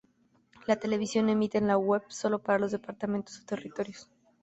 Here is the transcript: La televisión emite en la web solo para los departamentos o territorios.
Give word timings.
La 0.65 0.77
televisión 0.77 1.29
emite 1.29 1.59
en 1.59 1.67
la 1.67 1.77
web 1.77 2.01
solo 2.07 2.41
para 2.41 2.57
los 2.57 2.71
departamentos 2.71 3.39
o 3.39 3.45
territorios. 3.45 4.09